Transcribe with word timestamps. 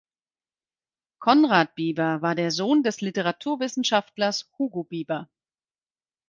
Konrad 1.19 1.75
Bieber 1.75 2.23
war 2.23 2.33
der 2.33 2.49
Sohn 2.49 2.81
des 2.81 3.01
Literaturwissenschaftlers 3.01 4.49
Hugo 4.57 4.83
Bieber. 4.83 5.29